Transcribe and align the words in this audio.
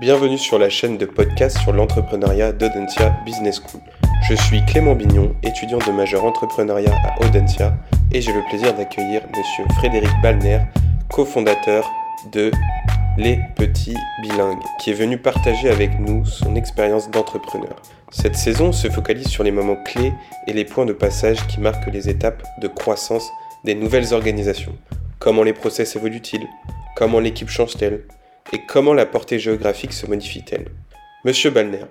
Bienvenue 0.00 0.38
sur 0.38 0.58
la 0.58 0.70
chaîne 0.70 0.96
de 0.96 1.04
podcast 1.04 1.58
sur 1.58 1.70
l'entrepreneuriat 1.70 2.52
d'Audencia 2.52 3.10
Business 3.26 3.60
School. 3.60 3.82
Je 4.26 4.34
suis 4.34 4.64
Clément 4.64 4.94
Bignon, 4.94 5.36
étudiant 5.42 5.78
de 5.86 5.92
majeur 5.92 6.24
entrepreneuriat 6.24 6.94
à 7.04 7.22
Audencia, 7.22 7.74
et 8.10 8.22
j'ai 8.22 8.32
le 8.32 8.42
plaisir 8.48 8.74
d'accueillir 8.74 9.20
Monsieur 9.36 9.64
Frédéric 9.76 10.10
Balner, 10.22 10.60
cofondateur 11.10 11.90
de 12.32 12.50
Les 13.18 13.38
Petits 13.54 13.96
Bilingues, 14.22 14.62
qui 14.80 14.90
est 14.90 14.94
venu 14.94 15.18
partager 15.18 15.68
avec 15.68 16.00
nous 16.00 16.24
son 16.24 16.56
expérience 16.56 17.10
d'entrepreneur. 17.10 17.76
Cette 18.10 18.36
saison 18.36 18.72
se 18.72 18.88
focalise 18.88 19.28
sur 19.28 19.44
les 19.44 19.52
moments 19.52 19.76
clés 19.84 20.14
et 20.46 20.54
les 20.54 20.64
points 20.64 20.86
de 20.86 20.94
passage 20.94 21.46
qui 21.48 21.60
marquent 21.60 21.92
les 21.92 22.08
étapes 22.08 22.42
de 22.62 22.68
croissance 22.68 23.30
des 23.64 23.74
nouvelles 23.74 24.14
organisations. 24.14 24.74
Comment 25.18 25.42
les 25.42 25.52
process 25.52 25.96
évoluent-ils? 25.96 26.48
Comment 26.96 27.20
l'équipe 27.20 27.50
change-t-elle? 27.50 28.04
Et 28.52 28.58
comment 28.66 28.92
la 28.92 29.06
portée 29.06 29.38
géographique 29.38 29.92
se 29.92 30.06
modifie-t-elle? 30.06 30.68
Monsieur 31.24 31.50
Balner, 31.50 31.84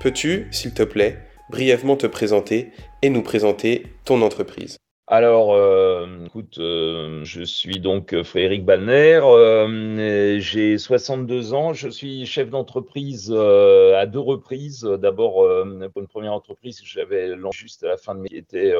peux-tu, 0.00 0.48
s'il 0.50 0.74
te 0.74 0.82
plaît, 0.82 1.18
brièvement 1.50 1.96
te 1.96 2.06
présenter 2.06 2.72
et 3.02 3.10
nous 3.10 3.22
présenter 3.22 3.86
ton 4.04 4.20
entreprise? 4.22 4.78
Alors, 5.06 5.52
euh, 5.52 6.06
écoute, 6.26 6.58
euh, 6.58 7.24
je 7.24 7.42
suis 7.42 7.80
donc 7.80 8.22
Frédéric 8.22 8.64
Balner, 8.64 9.20
euh, 9.24 10.38
j'ai 10.38 10.78
62 10.78 11.54
ans, 11.54 11.72
je 11.72 11.88
suis 11.88 12.24
chef 12.24 12.50
d'entreprise 12.50 13.30
à 13.32 14.06
deux 14.06 14.20
reprises. 14.20 14.82
D'abord, 14.82 15.46
pour 15.92 16.02
une 16.02 16.08
première 16.08 16.32
entreprise 16.32 16.80
j'avais 16.84 17.30
juste 17.52 17.84
à 17.84 17.88
la 17.88 17.96
fin 17.96 18.14
de 18.14 18.20
mes 18.20 18.30
était 18.32 18.72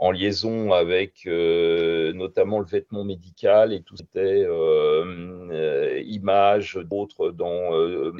en 0.00 0.12
liaison 0.12 0.72
avec 0.72 1.26
euh, 1.26 2.14
notamment 2.14 2.58
le 2.58 2.64
vêtement 2.64 3.04
médical 3.04 3.74
et 3.74 3.82
tout 3.82 3.98
c'était 3.98 4.44
euh, 4.46 5.04
euh, 5.52 6.02
images 6.06 6.78
d'autres 6.82 7.30
dans 7.30 7.70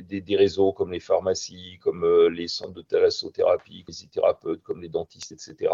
des, 0.02 0.36
réseaux 0.36 0.74
comme 0.74 0.92
les 0.92 1.00
pharmacies, 1.00 1.78
comme 1.82 2.06
les 2.28 2.48
centres 2.48 2.74
de 2.74 2.82
thalassothérapie, 2.82 3.84
les 3.88 4.08
thérapeutes, 4.08 4.62
comme 4.62 4.82
les 4.82 4.90
dentistes, 4.90 5.32
etc. 5.32 5.72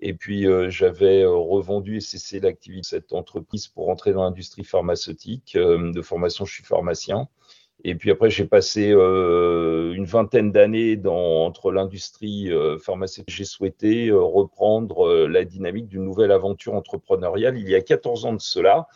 Et 0.00 0.12
puis 0.12 0.46
j'avais 0.68 1.24
revendu 1.24 1.96
et 1.96 2.00
cessé 2.00 2.38
l'activité 2.38 2.80
de 2.80 2.86
cette 2.86 3.12
entreprise 3.14 3.66
pour 3.66 3.88
entrer 3.88 4.12
dans 4.12 4.24
l'industrie 4.24 4.64
pharmaceutique. 4.64 5.56
de 5.56 6.02
formation, 6.02 6.44
je 6.44 6.52
suis 6.52 6.64
pharmacien. 6.64 7.28
Et 7.84 7.94
puis 7.94 8.10
après, 8.10 8.30
j'ai 8.30 8.44
passé 8.44 8.90
euh, 8.92 9.92
une 9.94 10.04
vingtaine 10.04 10.52
d'années 10.52 11.00
entre 11.06 11.72
l'industrie 11.72 12.52
euh, 12.52 12.78
pharmaceutique. 12.78 13.34
J'ai 13.34 13.44
souhaité 13.44 14.08
euh, 14.08 14.20
reprendre 14.20 15.06
euh, 15.06 15.26
la 15.26 15.44
dynamique 15.44 15.88
d'une 15.88 16.04
nouvelle 16.04 16.32
aventure 16.32 16.74
entrepreneuriale 16.74 17.58
il 17.58 17.68
y 17.68 17.74
a 17.74 17.80
14 17.80 18.26
ans 18.26 18.32
de 18.34 18.40
cela. 18.40 18.88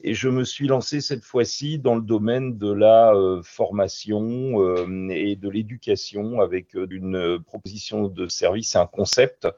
Et 0.00 0.14
je 0.14 0.28
me 0.28 0.44
suis 0.44 0.68
lancé 0.68 1.00
cette 1.00 1.24
fois-ci 1.24 1.80
dans 1.80 1.96
le 1.96 2.02
domaine 2.02 2.56
de 2.56 2.72
la 2.72 3.12
formation 3.42 4.86
et 5.10 5.34
de 5.34 5.48
l'éducation 5.48 6.40
avec 6.40 6.74
une 6.74 7.40
proposition 7.44 8.06
de 8.06 8.28
service, 8.28 8.76
un 8.76 8.86
concept 8.86 9.48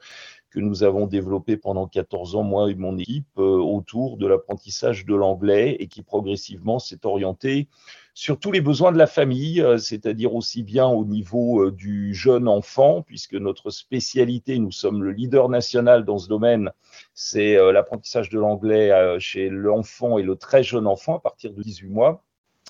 que 0.51 0.59
nous 0.59 0.83
avons 0.83 1.07
développé 1.07 1.57
pendant 1.57 1.87
14 1.87 2.35
ans, 2.35 2.43
moi 2.43 2.69
et 2.69 2.75
mon 2.75 2.97
équipe, 2.97 3.37
autour 3.37 4.17
de 4.17 4.27
l'apprentissage 4.27 5.05
de 5.05 5.15
l'anglais 5.15 5.77
et 5.79 5.87
qui 5.87 6.03
progressivement 6.03 6.77
s'est 6.77 7.05
orienté 7.05 7.67
sur 8.13 8.39
tous 8.39 8.51
les 8.51 8.61
besoins 8.61 8.91
de 8.91 8.97
la 8.97 9.07
famille, 9.07 9.61
euh, 9.61 9.77
c'est-à-dire 9.77 10.35
aussi 10.35 10.63
bien 10.63 10.87
au 10.87 11.05
niveau 11.05 11.63
euh, 11.63 11.71
du 11.71 12.13
jeune 12.13 12.47
enfant, 12.47 13.01
puisque 13.01 13.33
notre 13.33 13.69
spécialité, 13.69 14.59
nous 14.59 14.71
sommes 14.71 15.03
le 15.03 15.11
leader 15.11 15.49
national 15.49 16.03
dans 16.03 16.17
ce 16.17 16.27
domaine, 16.27 16.71
c'est 17.13 17.57
euh, 17.57 17.71
l'apprentissage 17.71 18.29
de 18.29 18.39
l'anglais 18.39 18.91
chez 19.19 19.49
l'enfant 19.49 20.17
et 20.17 20.23
le 20.23 20.35
très 20.35 20.63
jeune 20.63 20.87
enfant 20.87 21.17
à 21.17 21.19
partir 21.19 21.53
de 21.53 21.61
18 21.61 21.89
mois. 21.89 22.23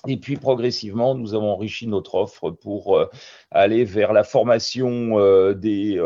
Et 0.08 0.16
puis 0.16 0.36
progressivement, 0.36 1.14
nous 1.14 1.34
avons 1.34 1.52
enrichi 1.52 1.86
notre 1.86 2.16
offre 2.16 2.50
pour 2.50 3.08
aller 3.52 3.84
vers 3.84 4.12
la 4.12 4.24
formation 4.24 5.52
des 5.52 5.96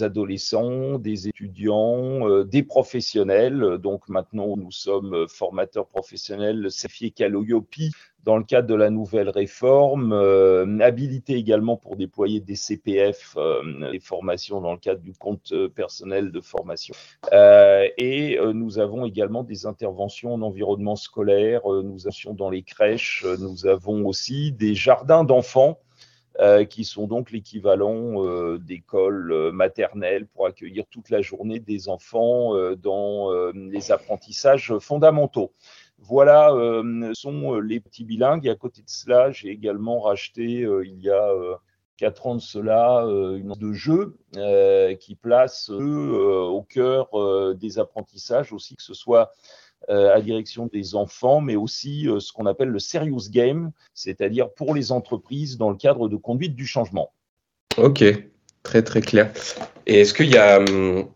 adolescents, 0.00 0.98
des 0.98 1.28
étudiants, 1.28 2.44
des 2.44 2.62
professionnels. 2.62 3.76
Donc 3.78 4.08
maintenant, 4.08 4.56
nous 4.56 4.70
sommes 4.70 5.26
formateurs 5.28 5.86
professionnels 5.86 6.70
certifiés 6.70 7.10
Caloyopi 7.10 7.92
dans 8.26 8.36
le 8.36 8.42
cadre 8.42 8.66
de 8.66 8.74
la 8.74 8.90
nouvelle 8.90 9.28
réforme, 9.30 10.12
euh, 10.12 10.80
habilité 10.80 11.34
également 11.34 11.76
pour 11.76 11.94
déployer 11.94 12.40
des 12.40 12.56
CPF, 12.56 13.36
euh, 13.36 13.92
des 13.92 14.00
formations 14.00 14.60
dans 14.60 14.72
le 14.72 14.78
cadre 14.78 15.00
du 15.00 15.12
compte 15.12 15.52
euh, 15.52 15.68
personnel 15.68 16.32
de 16.32 16.40
formation. 16.40 16.92
Euh, 17.32 17.86
et 17.96 18.36
euh, 18.36 18.52
nous 18.52 18.80
avons 18.80 19.06
également 19.06 19.44
des 19.44 19.64
interventions 19.64 20.34
en 20.34 20.42
environnement 20.42 20.96
scolaire, 20.96 21.62
nous 21.66 22.08
avons 22.08 22.34
dans 22.34 22.50
les 22.50 22.64
crèches, 22.64 23.24
nous 23.38 23.66
avons 23.66 24.04
aussi 24.06 24.50
des 24.50 24.74
jardins 24.74 25.22
d'enfants. 25.22 25.78
qui 26.68 26.84
sont 26.84 27.06
donc 27.06 27.30
l'équivalent 27.30 28.56
d'écoles 28.58 29.52
maternelles 29.52 30.26
pour 30.26 30.46
accueillir 30.46 30.84
toute 30.90 31.08
la 31.08 31.22
journée 31.22 31.60
des 31.60 31.88
enfants 31.88 32.52
dans 32.76 33.30
les 33.54 33.90
apprentissages 33.90 34.76
fondamentaux. 34.78 35.52
Voilà 35.98 36.52
euh, 36.52 37.12
sont 37.14 37.54
euh, 37.54 37.60
les 37.60 37.80
petits 37.80 38.04
bilingues. 38.04 38.46
Et 38.46 38.50
à 38.50 38.54
côté 38.54 38.82
de 38.82 38.88
cela, 38.88 39.30
j'ai 39.32 39.48
également 39.48 40.00
racheté 40.00 40.62
euh, 40.62 40.84
il 40.86 41.00
y 41.00 41.10
a 41.10 41.30
quatre 41.96 42.26
ans 42.26 42.34
de 42.34 42.40
cela 42.40 43.06
une 43.06 43.54
de 43.54 43.72
jeu 43.72 44.18
qui 45.00 45.14
place 45.14 45.70
au 45.70 46.62
cœur 46.68 47.08
des 47.54 47.78
apprentissages 47.78 48.52
aussi, 48.52 48.76
que 48.76 48.82
ce 48.82 48.92
soit 48.92 49.32
à 49.88 50.20
direction 50.20 50.66
des 50.66 50.94
enfants, 50.94 51.40
mais 51.40 51.56
aussi 51.56 52.06
ce 52.20 52.32
qu'on 52.34 52.44
appelle 52.44 52.68
le 52.68 52.78
serious 52.78 53.30
game, 53.30 53.70
c'est-à-dire 53.94 54.50
pour 54.52 54.74
les 54.74 54.92
entreprises 54.92 55.56
dans 55.56 55.70
le 55.70 55.76
cadre 55.76 56.10
de 56.10 56.16
conduite 56.16 56.54
du 56.54 56.66
changement. 56.66 57.12
Ok, 57.78 58.04
très 58.62 58.82
très 58.82 59.00
clair. 59.00 59.32
Et 59.86 60.02
est-ce 60.02 60.12
qu'il 60.12 60.28
y 60.28 60.36
a 60.36 60.58
hum, 60.58 61.08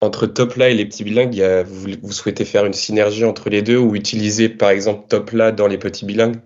entre 0.00 0.26
Topla 0.26 0.70
et 0.70 0.74
les 0.74 0.86
petits 0.86 1.04
bilingues, 1.04 1.42
vous, 1.66 2.12
souhaitez 2.12 2.44
faire 2.44 2.64
une 2.64 2.72
synergie 2.72 3.24
entre 3.24 3.50
les 3.50 3.62
deux 3.62 3.78
ou 3.78 3.94
utiliser 3.94 4.48
par 4.48 4.70
exemple 4.70 5.08
Topla 5.08 5.52
dans 5.52 5.66
les 5.66 5.78
petits 5.78 6.04
bilingues? 6.04 6.40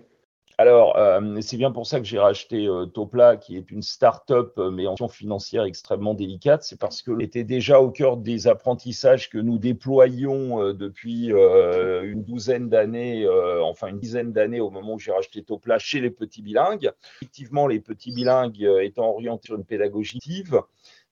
Alors, 0.59 0.97
euh, 0.97 1.41
c'est 1.41 1.57
bien 1.57 1.71
pour 1.71 1.87
ça 1.87 1.99
que 1.99 2.05
j'ai 2.05 2.19
racheté 2.19 2.67
euh, 2.67 2.85
Topla, 2.85 3.37
qui 3.37 3.57
est 3.57 3.71
une 3.71 3.81
start-up, 3.81 4.53
euh, 4.59 4.69
mais 4.69 4.85
en 4.85 4.95
financière 5.07 5.63
extrêmement 5.63 6.13
délicate. 6.13 6.63
C'est 6.63 6.79
parce 6.79 7.01
que 7.01 7.19
était 7.21 7.43
déjà 7.43 7.81
au 7.81 7.89
cœur 7.89 8.17
des 8.17 8.47
apprentissages 8.47 9.29
que 9.29 9.39
nous 9.39 9.57
déployions 9.57 10.73
depuis 10.73 11.27
une 11.27 12.23
douzaine 12.23 12.69
d'années, 12.69 13.27
enfin 13.61 13.87
une 13.87 13.99
dizaine 13.99 14.31
d'années 14.31 14.59
au 14.59 14.69
moment 14.69 14.93
où 14.93 14.99
j'ai 14.99 15.11
racheté 15.11 15.43
Topla 15.43 15.79
chez 15.79 15.99
les 15.99 16.09
petits 16.09 16.41
bilingues. 16.41 16.91
Effectivement, 17.17 17.67
les 17.67 17.79
petits 17.79 18.11
bilingues 18.11 18.67
étant 18.81 19.09
orientés 19.09 19.47
sur 19.47 19.55
une 19.55 19.65
pédagogie 19.65 20.17
active, 20.17 20.61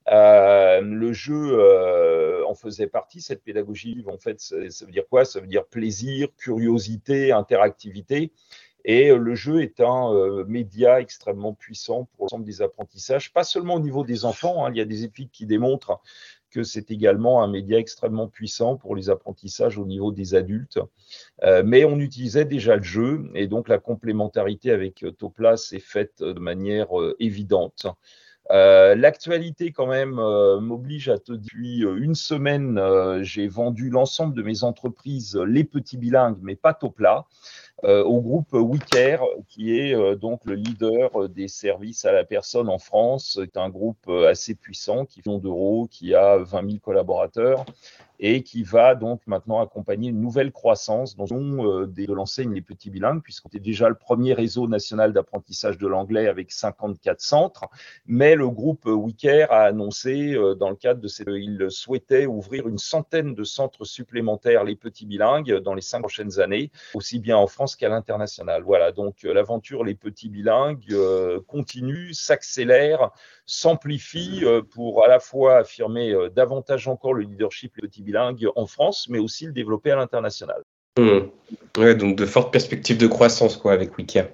euh, 0.10 0.82
le 0.82 1.14
jeu 1.14 1.52
euh, 1.54 2.44
en 2.48 2.56
faisait 2.56 2.88
partie, 2.88 3.22
cette 3.22 3.44
pédagogie. 3.44 4.04
En 4.08 4.18
fait, 4.18 4.40
ça, 4.40 4.58
veut 4.58 4.92
dire 4.92 5.08
quoi? 5.10 5.26
Ça 5.26 5.40
veut 5.40 5.48
dire 5.48 5.66
plaisir, 5.66 6.30
curiosité, 6.38 7.32
interactivité. 7.32 8.32
Et 8.84 9.12
euh, 9.12 9.18
le 9.18 9.36
jeu 9.36 9.62
est 9.62 9.80
un 9.80 10.44
média 10.46 11.00
extrêmement 11.00 11.54
puissant 11.54 12.06
pour 12.14 12.26
l'ensemble 12.26 12.46
des 12.46 12.62
apprentissages, 12.62 13.32
pas 13.32 13.44
seulement 13.44 13.76
au 13.76 13.80
niveau 13.80 14.04
des 14.04 14.26
enfants. 14.26 14.66
Hein, 14.66 14.72
il 14.72 14.78
y 14.78 14.82
a 14.82 14.86
des 14.86 15.04
études 15.04 15.30
qui 15.30 15.46
démontrent 15.46 16.02
que 16.50 16.64
c'est 16.64 16.92
également 16.92 17.44
un 17.44 17.48
média 17.48 17.78
extrêmement 17.80 18.28
puissant 18.28 18.76
pour 18.76 18.94
les 18.96 19.10
apprentissages 19.10 19.78
au 19.78 19.86
niveau 19.86 20.12
des 20.12 20.36
adultes. 20.36 20.80
Mais 21.64 21.86
on 21.86 21.98
utilisait 21.98 22.44
déjà 22.44 22.76
le 22.76 22.84
jeu 22.84 23.32
et 23.36 23.48
donc 23.48 23.70
la 23.70 23.78
complémentarité 23.78 24.72
avec 24.72 25.06
Toplas 25.18 25.70
est 25.72 25.80
faite 25.80 26.22
de 26.22 26.40
manière 26.42 26.90
évidente. 27.20 27.88
Euh, 28.52 28.96
l'actualité, 28.96 29.72
quand 29.72 29.88
même, 29.88 30.20
euh, 30.20 30.60
m'oblige 30.60 31.08
à 31.10 31.18
te 31.18 31.32
dire, 31.32 31.42
depuis 31.42 31.86
euh, 31.86 31.96
une 31.98 32.16
semaine, 32.16 32.80
j'ai 33.22 33.48
vendu 33.48 33.90
l'ensemble 33.90 34.36
de 34.36 34.44
mes 34.44 34.64
entreprises, 34.64 35.38
les 35.48 35.64
petits 35.64 35.98
bilingues, 35.98 36.38
mais 36.42 36.56
pas 36.56 36.74
top 36.74 36.96
plat, 36.96 37.26
au 37.84 38.22
groupe 38.22 38.54
WeCare, 38.54 39.24
qui 39.48 39.80
est 39.80 40.16
donc 40.16 40.42
le 40.46 40.54
leader 40.54 41.29
des 41.29 41.47
services 41.47 42.06
à 42.06 42.12
la 42.12 42.23
personne 42.23 42.70
en 42.70 42.78
France. 42.78 43.40
C'est 43.41 43.58
un 43.58 43.70
groupe 43.70 44.08
assez 44.08 44.53
puissant, 44.53 45.06
qui 45.06 45.22
fait 45.22 45.40
d'euros, 45.40 45.88
qui 45.90 46.14
a 46.14 46.38
20 46.38 46.70
000 46.70 46.79
collaborateurs 46.79 47.66
et 48.22 48.44
qui 48.44 48.62
va 48.62 48.94
donc 48.94 49.20
maintenant 49.26 49.59
accompagner 49.59 50.09
une 50.09 50.22
nouvelle 50.22 50.52
croissance 50.52 51.16
euh, 51.20 51.88
de 51.88 52.14
l'enseigne 52.14 52.53
Les 52.53 52.62
Petits 52.62 52.91
Bilingues, 52.91 53.23
puisqu'on 53.23 53.50
était 53.50 53.59
déjà 53.59 53.90
le 53.90 53.96
premier 53.96 54.34
réseau 54.34 54.68
national 54.68 55.12
d'apprentissage 55.12 55.79
de 55.79 55.88
l'anglais 55.88 56.28
avec 56.28 56.52
54 56.52 57.20
centres, 57.20 57.66
mais 58.06 58.35
le 58.35 58.47
groupe 58.47 58.85
WeCare 58.85 59.52
a 59.52 59.64
annoncé 59.64 60.35
euh, 60.35 60.53
dans 60.53 60.70
le 60.70 60.76
cadre 60.76 61.02
de 61.02 61.08
cette, 61.08 61.28
il 61.29 61.66
souhaitait 61.70 62.28
ouvrir 62.28 62.68
une 62.68 62.78
centaine 62.78 63.34
de 63.34 63.44
centres 63.44 63.85
supplémentaires 63.85 64.64
Les 64.64 64.76
Petits 64.76 65.08
Bilingues 65.08 65.58
dans 65.58 65.73
les 65.73 65.82
cinq 65.82 66.02
prochaines 66.02 66.40
années, 66.40 66.72
aussi 66.94 67.18
bien 67.18 67.38
en 67.38 67.47
France 67.47 67.60
qu'à 67.66 67.90
l'international. 67.90 68.63
Voilà, 68.63 68.91
donc 68.91 69.23
euh, 69.23 69.34
l'aventure 69.34 69.84
Les 69.84 69.96
Petits 69.96 70.29
Bilingues 70.29 70.96
continue, 71.47 72.13
s'accélère, 72.13 73.11
s'amplifie 73.46 74.43
pour 74.72 75.03
à 75.03 75.08
la 75.08 75.19
fois 75.19 75.58
affirmer 75.58 76.13
davantage 76.35 76.87
encore 76.87 77.13
le 77.13 77.23
leadership 77.23 77.73
Les 77.78 77.87
Petits 77.87 78.03
Bilingues 78.03 78.47
en 78.55 78.66
France, 78.66 79.08
mais 79.09 79.19
aussi 79.19 79.46
le 79.46 79.52
développer 79.52 79.91
à 79.91 79.96
l'international. 79.96 80.61
Hmm. 80.97 81.29
Ouais, 81.78 81.96
donc 81.96 82.17
de 82.17 82.25
fortes 82.25 82.52
perspectives 82.52 82.97
de 82.97 83.08
croissance 83.08 83.58
quoi, 83.58 83.73
avec 83.73 83.97
Wicca. 83.97 84.28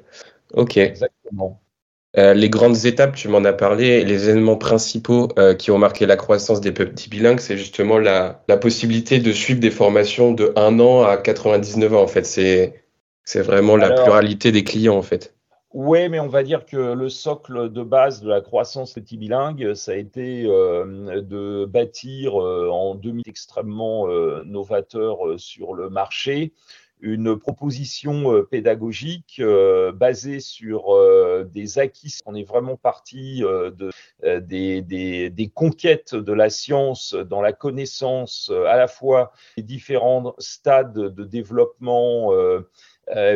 Ok. 0.54 0.78
Exactement. 0.78 1.62
Euh, 2.18 2.34
les 2.34 2.50
grandes 2.50 2.86
étapes, 2.86 3.16
tu 3.16 3.28
m'en 3.28 3.44
as 3.44 3.54
parlé, 3.54 4.04
les 4.04 4.30
éléments 4.30 4.56
principaux 4.56 5.28
euh, 5.38 5.54
qui 5.54 5.70
ont 5.70 5.78
marqué 5.78 6.08
la 6.08 6.16
croissance 6.16 6.62
des 6.62 6.72
petits 6.72 7.10
bilingues, 7.10 7.40
c'est 7.40 7.58
justement 7.58 8.00
la, 8.00 8.44
possibilité 8.60 9.20
de 9.20 9.32
suivre 9.32 9.60
des 9.60 9.70
formations 9.70 10.32
de 10.32 10.52
1 10.56 10.80
an 10.80 11.04
à 11.04 11.18
99 11.18 11.94
ans. 11.94 12.02
En 12.02 12.08
fait, 12.08 12.26
c'est, 12.26 12.86
c'est 13.28 13.42
vraiment 13.42 13.76
la 13.76 13.92
pluralité 13.92 14.54
des 14.54 14.64
clients, 14.64 14.96
en 14.96 15.02
fait. 15.02 15.36
Oui, 15.74 16.08
mais 16.08 16.22
on 16.22 16.30
va 16.30 16.44
dire 16.44 16.66
que 16.66 16.94
le 16.94 17.10
socle 17.10 17.70
de 17.70 17.84
base 17.84 18.22
de 18.22 18.30
la 18.30 18.40
croissance 18.40 18.94
petit 18.94 19.18
bilingue, 19.18 19.74
ça 19.74 19.92
a 19.92 19.96
été 19.96 20.46
euh, 20.46 21.22
de 21.22 21.66
bâtir 21.66 22.36
en 22.36 22.96
2000 22.96 23.24
extrêmement 23.28 24.08
novateur 24.46 25.18
sur 25.38 25.74
le 25.74 25.90
marché 25.90 26.54
une 27.00 27.38
proposition 27.38 28.34
euh, 28.34 28.44
pédagogique 28.44 29.38
euh, 29.40 29.92
basée 29.92 30.40
sur 30.40 30.96
euh, 30.96 31.44
des 31.44 31.80
acquis. 31.80 32.20
On 32.26 32.36
est 32.36 32.44
vraiment 32.44 32.76
parti 32.76 33.42
de, 33.42 33.92
des, 34.40 34.82
des, 34.82 35.30
des, 35.30 35.50
conquêtes 35.50 36.16
de 36.16 36.34
la 36.34 36.50
science 36.50 37.14
dans 37.14 37.42
la 37.42 37.54
connaissance 37.54 38.52
à 38.68 38.78
la 38.78 38.88
fois 38.88 39.32
des 39.58 39.64
différents 39.64 40.34
stades 40.40 40.94
de 40.94 41.24
développement 41.24 42.32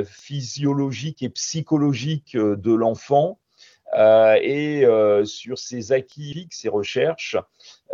physiologique 0.05 1.23
et 1.23 1.29
psychologique 1.29 2.35
de 2.35 2.73
l'enfant. 2.73 3.39
et 3.95 4.85
sur 5.23 5.57
ces 5.57 5.91
acquis, 5.91 6.47
ces 6.51 6.69
recherches, 6.69 7.37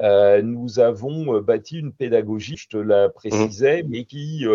nous 0.02 0.80
avons 0.80 1.40
bâti 1.42 1.80
une 1.80 1.94
pédagogie, 1.94 2.58
je 2.58 2.68
te 2.70 2.78
la 2.78 3.10
précisais, 3.10 3.84
mais 3.88 4.06
qui 4.06 4.46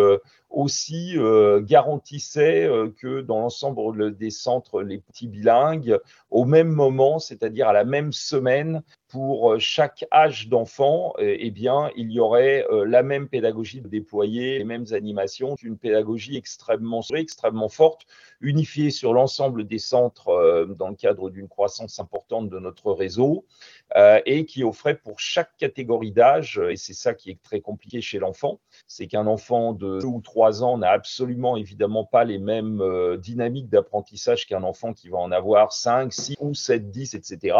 aussi 0.53 1.17
euh, 1.17 1.61
garantissait 1.61 2.65
euh, 2.65 2.89
que 2.95 3.21
dans 3.21 3.39
l'ensemble 3.39 4.15
des 4.15 4.29
centres, 4.29 4.83
les 4.83 4.99
petits 4.99 5.27
bilingues, 5.27 5.99
au 6.29 6.45
même 6.45 6.69
moment, 6.69 7.19
c'est-à-dire 7.19 7.67
à 7.67 7.73
la 7.73 7.83
même 7.83 8.13
semaine, 8.13 8.83
pour 9.13 9.53
euh, 9.53 9.59
chaque 9.59 10.05
âge 10.11 10.49
d'enfant, 10.49 11.13
eh 11.19 11.51
bien, 11.51 11.91
il 11.95 12.11
y 12.11 12.19
aurait 12.19 12.65
la 12.87 13.03
même 13.03 13.29
pédagogie 13.29 13.79
de 13.79 13.87
déployer, 13.87 14.57
les 14.57 14.63
mêmes 14.63 14.87
animations, 14.91 15.55
une 15.61 15.77
pédagogie 15.77 16.35
extrêmement 16.35 17.01
extrêmement 17.13 17.69
forte, 17.69 18.07
unifiée 18.41 18.89
sur 18.89 19.13
l'ensemble 19.13 19.65
des 19.65 19.77
centres 19.77 20.65
dans 20.77 20.89
le 20.89 20.95
cadre 20.95 21.29
d'une 21.29 21.47
croissance 21.47 21.99
importante 21.99 22.49
de 22.49 22.57
notre 22.57 22.91
réseau, 22.91 23.45
et 24.25 24.45
qui 24.45 24.63
offrait 24.63 24.95
pour 24.95 25.19
chaque 25.19 25.55
catégorie 25.57 26.11
d'âge, 26.11 26.59
et 26.69 26.75
c'est 26.75 26.93
ça 26.93 27.13
qui 27.13 27.29
est 27.29 27.41
très 27.43 27.61
compliqué 27.61 28.01
chez 28.01 28.17
l'enfant, 28.17 28.59
c'est 28.87 29.05
qu'un 29.05 29.27
enfant 29.27 29.73
de 29.73 29.99
2 29.99 30.05
ou 30.07 30.21
3 30.21 30.63
ans 30.63 30.77
n'a 30.77 30.89
absolument 30.89 31.57
évidemment 31.57 32.05
pas 32.05 32.23
les 32.23 32.39
mêmes 32.39 32.81
euh, 32.81 33.17
dynamiques 33.17 33.69
d'apprentissage 33.69 34.47
qu'un 34.47 34.63
enfant 34.63 34.93
qui 34.93 35.09
va 35.09 35.17
en 35.17 35.31
avoir 35.31 35.73
5, 35.73 36.11
6 36.11 36.35
ou 36.39 36.53
7, 36.53 36.89
10, 36.89 37.13
etc. 37.15 37.57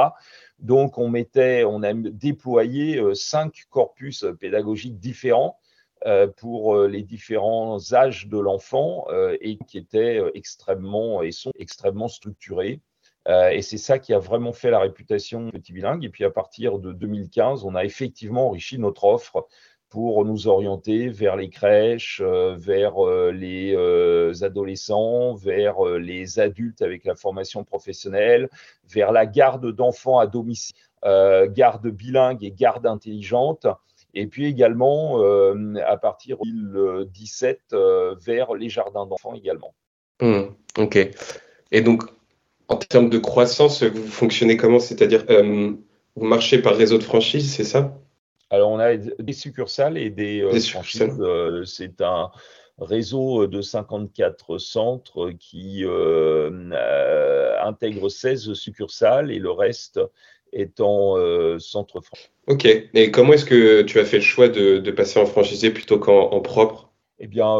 Donc 0.63 0.97
on 0.97 1.09
mettait, 1.09 1.63
on 1.63 1.83
a 1.83 1.93
déployé 1.93 2.97
euh, 2.97 3.13
cinq 3.13 3.65
corpus 3.69 4.25
pédagogiques 4.39 4.97
différents 4.97 5.59
euh, 6.05 6.27
pour 6.27 6.77
les 6.77 7.03
différents 7.03 7.93
âges 7.93 8.27
de 8.27 8.39
l'enfant 8.39 9.05
et 9.39 9.57
qui 9.67 9.77
étaient 9.77 10.21
extrêmement 10.33 11.21
et 11.21 11.31
sont 11.31 11.51
extrêmement 11.59 12.07
structurés. 12.07 12.81
et 13.27 13.61
c'est 13.61 13.77
ça 13.77 13.99
qui 13.99 14.13
a 14.13 14.19
vraiment 14.19 14.51
fait 14.51 14.71
la 14.71 14.79
réputation 14.79 15.51
Petit 15.51 15.71
Bilingue. 15.73 16.03
Et 16.03 16.09
puis 16.09 16.25
à 16.25 16.31
partir 16.31 16.79
de 16.79 16.91
2015, 16.91 17.63
on 17.63 17.75
a 17.75 17.85
effectivement 17.85 18.47
enrichi 18.47 18.79
notre 18.79 19.05
offre 19.05 19.47
pour 19.93 20.25
nous 20.25 20.47
orienter 20.47 21.09
vers 21.09 21.35
les 21.35 21.51
crèches, 21.51 22.19
euh, 22.25 22.55
vers 22.57 23.07
euh, 23.07 23.31
les 23.31 23.75
euh, 23.75 24.33
adolescents, 24.41 25.35
vers 25.35 25.83
les 25.85 26.39
adultes 26.39 26.81
avec 26.81 27.05
la 27.05 27.13
formation 27.13 27.63
professionnelle, 27.63 28.49
vers 28.89 29.11
la 29.11 29.27
garde 29.27 29.71
d'enfants 29.71 30.17
à 30.17 30.25
domicile, 30.25 30.75
garde 31.03 31.87
bilingue 31.89 32.43
et 32.43 32.49
garde 32.49 32.87
intelligente. 32.87 33.67
Et 34.15 34.25
puis 34.25 34.47
également, 34.47 35.21
à 35.85 35.97
partir 35.97 36.37
de 36.37 37.03
2017, 37.03 37.75
vers 38.25 38.55
les 38.55 38.69
jardins 38.69 39.05
d'enfants 39.05 39.35
également. 39.35 39.75
Mmh, 40.21 40.41
ok. 40.79 41.09
Et 41.71 41.81
donc, 41.81 42.03
en 42.67 42.77
termes 42.77 43.11
de 43.11 43.19
croissance, 43.19 43.83
vous 43.83 44.07
fonctionnez 44.07 44.57
comment? 44.57 44.79
C'est-à-dire, 44.79 45.25
vous 45.27 46.25
marchez 46.25 46.63
par 46.63 46.75
réseau 46.75 46.97
de 46.97 47.03
franchise, 47.03 47.53
c'est 47.53 47.63
ça? 47.63 47.95
Alors, 48.53 48.69
on 48.69 48.77
a 48.77 48.95
des 48.95 49.33
succursales 49.33 49.97
et 49.97 50.11
des, 50.11 50.41
euh, 50.41 50.59
franchises. 50.59 51.17
Euh, 51.19 51.65
c'est 51.65 52.01
un 52.01 52.29
réseau 52.77 53.47
de 53.47 53.61
54 53.61 54.59
centres 54.59 55.31
qui 55.39 55.83
euh, 55.83 56.71
intègre 57.63 58.09
16 58.09 58.53
succursales 58.53 59.31
et 59.31 59.39
le 59.39 59.49
reste 59.49 59.99
étant 60.51 61.15
centre 61.57 61.99
franchise. 62.01 62.29
Ok. 62.45 62.65
Et 62.93 63.09
comment 63.09 63.33
est-ce 63.33 63.45
que 63.45 63.81
tu 63.81 63.99
as 63.99 64.05
fait 64.05 64.17
le 64.17 64.23
choix 64.23 64.49
de, 64.49 64.91
passer 64.91 65.19
en 65.19 65.25
franchisé 65.25 65.71
plutôt 65.71 65.97
qu'en 65.97 66.39
propre? 66.41 66.91
Eh 67.17 67.25
bien, 67.25 67.57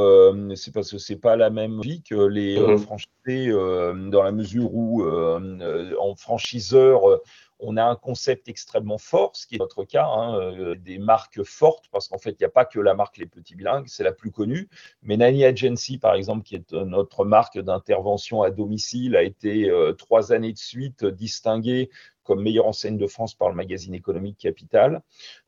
c'est 0.54 0.74
parce 0.76 0.92
que 0.92 1.00
c'est 1.00 1.20
pas 1.20 1.36
la 1.36 1.50
même 1.50 1.82
vie 1.82 2.04
que 2.04 2.28
les 2.28 2.60
mmh 2.60 2.78
franchisés, 2.78 3.52
dans 3.52 4.22
la 4.22 4.32
mesure 4.32 4.76
où 4.76 5.04
en 5.04 6.16
franchiseur, 6.16 7.20
on 7.60 7.78
a 7.78 7.84
un 7.84 7.96
concept 7.96 8.50
extrêmement 8.50 8.98
fort, 8.98 9.36
ce 9.36 9.48
qui 9.48 9.56
est 9.56 9.60
notre 9.60 9.84
cas, 9.84 10.06
hein, 10.06 10.40
euh, 10.40 10.76
des 10.76 10.98
marques 10.98 11.44
fortes, 11.44 11.86
parce 11.92 12.08
qu'en 12.08 12.18
fait, 12.18 12.32
il 12.32 12.38
n'y 12.40 12.46
a 12.46 12.50
pas 12.50 12.66
que 12.66 12.80
la 12.80 12.94
marque 12.94 13.18
Les 13.18 13.26
Petits 13.26 13.56
Bilingues, 13.56 13.88
c'est 13.88 14.04
la 14.04 14.12
plus 14.12 14.32
connue. 14.32 14.70
Mais 15.02 15.18
Nanny 15.18 15.46
Agency, 15.46 15.98
par 15.98 16.16
exemple, 16.16 16.44
qui 16.44 16.56
est 16.56 16.74
euh, 16.74 16.86
notre 16.86 17.26
marque 17.26 17.60
d'intervention 17.60 18.42
à 18.42 18.52
domicile, 18.52 19.16
a 19.16 19.24
été 19.24 19.70
euh, 19.70 19.94
trois 19.94 20.34
années 20.34 20.54
de 20.54 20.58
suite 20.58 21.06
distinguée 21.06 21.90
comme 22.24 22.42
meilleure 22.42 22.68
enseigne 22.68 22.98
de 22.98 23.08
France 23.08 23.36
par 23.36 23.50
le 23.50 23.56
magazine 23.56 23.94
économique 23.94 24.38
Capital. 24.38 25.02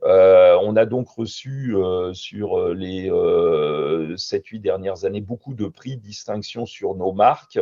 Euh, 0.03 0.57
on 0.61 0.75
a 0.75 0.85
donc 0.85 1.09
reçu 1.09 1.75
euh, 1.75 2.13
sur 2.13 2.59
euh, 2.59 2.73
les 2.73 3.09
7-8 3.09 4.59
dernières 4.59 5.05
années 5.05 5.21
beaucoup 5.21 5.53
de 5.53 5.67
prix, 5.67 5.97
de 5.97 6.01
distinction 6.01 6.65
sur 6.65 6.95
nos 6.95 7.13
marques. 7.13 7.59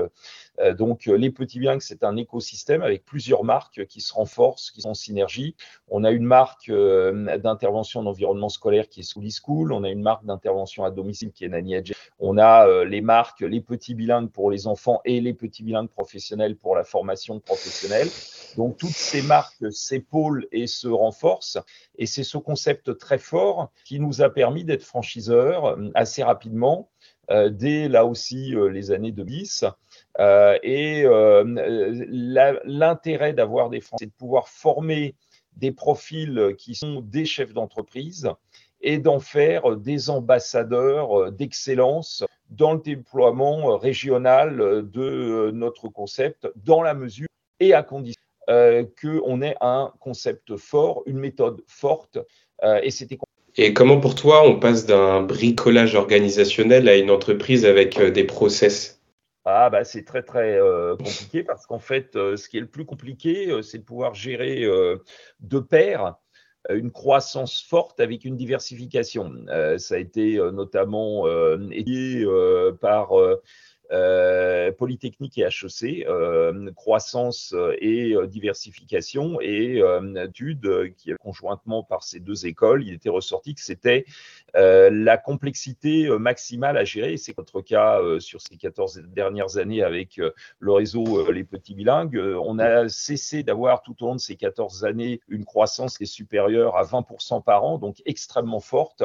Donc 0.77 1.05
les 1.05 1.31
petits 1.31 1.59
biens, 1.59 1.79
c'est 1.79 2.03
un 2.03 2.15
écosystème 2.15 2.81
avec 2.81 3.05
plusieurs 3.05 3.43
marques 3.43 3.85
qui 3.85 4.01
se 4.01 4.13
renforcent, 4.13 4.71
qui 4.71 4.81
sont 4.81 4.89
en 4.89 4.93
synergie. 4.93 5.55
On 5.87 6.03
a 6.03 6.11
une 6.11 6.25
marque 6.25 6.69
d'intervention 6.69 8.01
en 8.01 8.05
environnement 8.05 8.49
scolaire 8.49 8.87
qui 8.87 9.01
est 9.01 9.03
Souli 9.03 9.31
School. 9.31 9.73
On 9.73 9.83
a 9.83 9.89
une 9.89 10.01
marque 10.01 10.25
d'intervention 10.25 10.83
à 10.83 10.91
domicile 10.91 11.31
qui 11.31 11.45
est 11.45 11.49
Nani. 11.49 11.75
On 12.19 12.37
a 12.37 12.83
les 12.85 13.01
marques 13.01 13.41
les 13.41 13.61
petits 13.61 13.95
bilingues 13.95 14.29
pour 14.29 14.51
les 14.51 14.67
enfants 14.67 15.01
et 15.05 15.21
les 15.21 15.33
petits 15.33 15.63
bilingues 15.63 15.89
professionnels 15.89 16.55
pour 16.55 16.75
la 16.75 16.83
formation 16.83 17.39
professionnelle. 17.39 18.09
Donc 18.57 18.77
toutes 18.77 18.89
ces 18.89 19.21
marques 19.21 19.71
s'épaulent 19.71 20.47
et 20.51 20.67
se 20.67 20.87
renforcent. 20.87 21.57
Et 21.97 22.05
c'est 22.05 22.23
ce 22.23 22.37
concept 22.37 22.97
très 22.97 23.17
fort 23.17 23.71
qui 23.85 23.99
nous 23.99 24.21
a 24.21 24.29
permis 24.29 24.63
d'être 24.63 24.83
franchiseurs 24.83 25.65
euh, 25.65 25.89
assez 25.95 26.23
rapidement, 26.23 26.89
euh, 27.29 27.49
dès 27.49 27.87
là 27.87 28.05
aussi 28.05 28.55
euh, 28.55 28.67
les 28.67 28.91
années 28.91 29.11
de 29.11 29.23
Euh, 29.23 29.71
et 30.19 31.05
l'intérêt 32.65 33.33
d'avoir 33.33 33.69
des 33.69 33.81
Français, 33.81 34.05
c'est 34.05 34.11
de 34.11 34.17
pouvoir 34.17 34.47
former 34.47 35.15
des 35.57 35.71
profils 35.71 36.55
qui 36.57 36.75
sont 36.75 37.01
des 37.01 37.25
chefs 37.25 37.53
d'entreprise 37.53 38.29
et 38.81 38.97
d'en 38.97 39.19
faire 39.19 39.75
des 39.77 40.09
ambassadeurs 40.09 41.31
d'excellence 41.31 42.23
dans 42.49 42.73
le 42.73 42.79
déploiement 42.79 43.77
régional 43.77 44.57
de 44.89 45.51
notre 45.53 45.87
concept, 45.87 46.47
dans 46.55 46.81
la 46.81 46.93
mesure 46.93 47.27
et 47.59 47.73
à 47.73 47.81
condition 47.83 48.21
euh, 48.49 48.83
qu'on 49.01 49.41
ait 49.41 49.55
un 49.61 49.93
concept 50.01 50.57
fort, 50.57 51.03
une 51.05 51.17
méthode 51.17 51.61
forte. 51.65 52.19
Euh, 52.63 52.81
et 53.55 53.73
comment 53.73 54.01
pour 54.01 54.15
toi 54.15 54.45
on 54.45 54.59
passe 54.59 54.85
d'un 54.85 55.21
bricolage 55.21 55.95
organisationnel 55.95 56.89
à 56.89 56.97
une 56.97 57.09
entreprise 57.09 57.65
avec 57.65 57.97
euh, 57.99 58.11
des 58.11 58.25
process? 58.25 59.01
Ah 59.45 59.69
bah 59.69 59.83
c'est 59.83 60.03
très 60.03 60.23
très 60.23 60.59
compliqué 60.97 61.43
parce 61.43 61.65
qu'en 61.65 61.79
fait 61.79 62.13
ce 62.13 62.49
qui 62.49 62.57
est 62.57 62.61
le 62.61 62.69
plus 62.69 62.85
compliqué 62.85 63.61
c'est 63.61 63.79
de 63.79 63.83
pouvoir 63.83 64.13
gérer 64.13 64.65
de 65.39 65.59
pair 65.59 66.15
une 66.69 66.91
croissance 66.91 67.61
forte 67.61 67.99
avec 67.99 68.23
une 68.23 68.37
diversification. 68.37 69.33
ça 69.77 69.95
a 69.95 69.97
été 69.97 70.37
notamment 70.53 71.27
aidé 71.71 72.25
par 72.79 73.19
euh, 73.19 73.41
Polytechnique 74.77 75.37
et 75.37 75.43
HEC, 75.43 76.05
euh, 76.07 76.71
croissance 76.73 77.55
et 77.79 78.13
euh, 78.13 78.27
diversification, 78.27 79.39
et 79.41 79.81
étude 80.23 80.93
qui 80.97 81.13
conjointement 81.19 81.83
par 81.83 82.03
ces 82.03 82.19
deux 82.19 82.45
écoles, 82.45 82.83
il 82.83 82.93
était 82.93 83.09
ressorti 83.09 83.53
que 83.55 83.61
c'était 83.61 84.05
la 84.55 85.17
complexité 85.17 86.09
maximale 86.17 86.77
à 86.77 86.83
gérer. 86.83 87.17
C'est 87.17 87.37
notre 87.37 87.61
cas 87.61 87.99
sur 88.19 88.41
ces 88.41 88.57
14 88.57 89.03
dernières 89.07 89.57
années 89.57 89.83
avec 89.83 90.19
le 90.59 90.71
réseau 90.71 91.31
Les 91.31 91.43
Petits 91.43 91.73
Bilingues. 91.75 92.19
On 92.41 92.59
a 92.59 92.89
cessé 92.89 93.43
d'avoir 93.43 93.81
tout 93.81 93.95
au 94.03 94.07
long 94.07 94.15
de 94.15 94.19
ces 94.19 94.35
14 94.35 94.85
années 94.85 95.21
une 95.27 95.45
croissance 95.45 95.97
qui 95.97 96.03
est 96.03 96.07
supérieure 96.07 96.77
à 96.77 96.83
20% 96.83 97.43
par 97.43 97.63
an, 97.63 97.77
donc 97.77 98.01
extrêmement 98.05 98.59
forte 98.59 99.03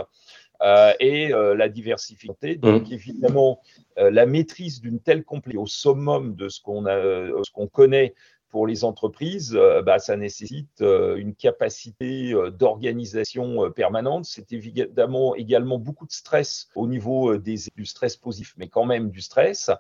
et 0.61 1.29
la 1.29 1.69
diversité. 1.69 2.57
Donc, 2.57 2.89
mmh. 2.89 2.93
évidemment, 2.93 3.61
la 3.97 4.27
maîtrise 4.27 4.81
d'une 4.81 5.01
telle 5.01 5.25
complexité 5.25 5.63
au 5.63 5.67
summum 5.67 6.35
de 6.35 6.49
ce 6.49 6.61
qu'on 6.61 6.85
ce 6.85 7.51
qu'on 7.53 7.69
connaît 7.69 8.15
pour 8.51 8.67
les 8.67 8.85
entreprises, 8.85 9.55
euh, 9.55 9.83
bah, 9.83 9.99
ça 9.99 10.17
nécessite 10.17 10.81
euh, 10.81 11.17
une 11.17 11.35
capacité 11.35 12.33
euh, 12.33 12.51
d'organisation 12.51 13.71
permanente. 13.71 14.25
C'est 14.25 14.53
évidemment 14.53 15.35
également 15.35 15.79
beaucoup 15.79 16.07
de 16.07 16.13
stress 16.13 16.69
au 16.75 16.87
niveau 16.87 17.37
des, 17.37 17.57
du 17.77 17.85
stress 17.85 18.17
positif, 18.17 18.55
mais 18.57 18.69
quand 18.69 18.85
même 18.85 19.11
du 19.11 19.21
stress. 19.21 19.71